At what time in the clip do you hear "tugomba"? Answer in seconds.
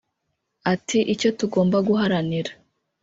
1.39-1.77